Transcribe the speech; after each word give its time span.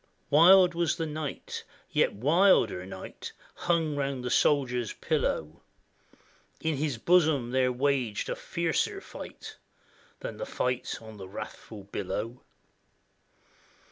]Wild 0.31 0.73
was 0.73 0.95
the 0.95 1.05
night, 1.05 1.63
yet 1.91 2.09
a 2.09 2.13
wilder 2.13 2.87
night 2.87 3.33
Hung 3.53 3.95
round 3.95 4.23
the 4.25 4.31
soldier's 4.31 4.93
pillow; 4.93 5.61
In 6.59 6.77
his 6.77 6.97
bosom 6.97 7.51
there 7.51 7.71
waged 7.71 8.27
a 8.27 8.35
fiercer 8.35 8.99
fight 8.99 9.57
Than 10.21 10.37
the 10.37 10.45
fight 10.47 10.97
on 11.03 11.17
the 11.17 11.29
wrathful 11.29 11.83
billow. 11.83 12.41